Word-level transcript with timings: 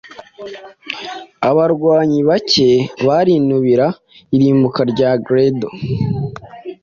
Abarwanyi 1.49 2.19
bake 2.29 2.69
barinubira 3.07 3.87
irimbuka 4.35 4.81
rya 4.91 5.11
Grendel 5.25 5.71